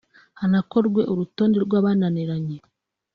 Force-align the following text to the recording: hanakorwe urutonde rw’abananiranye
hanakorwe 0.39 1.01
urutonde 1.11 1.57
rw’abananiranye 1.65 2.57